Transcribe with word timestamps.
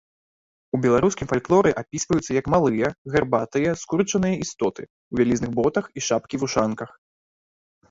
У 0.77 0.77
беларускім 0.85 1.27
фальклоры 1.33 1.73
апісваюцца 1.81 2.31
як 2.39 2.45
малыя, 2.55 2.87
гарбатыя, 3.17 3.75
скурчаныя 3.83 4.35
істоты, 4.47 4.81
у 5.15 5.23
вялізных 5.23 5.51
ботах 5.61 5.85
і 5.97 6.07
шапкі-вушанках. 6.09 6.89